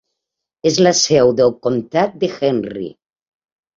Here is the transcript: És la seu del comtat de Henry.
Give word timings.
És 0.69 0.77
la 0.87 0.93
seu 1.01 1.33
del 1.41 1.53
comtat 1.67 2.17
de 2.25 2.31
Henry. 2.41 2.89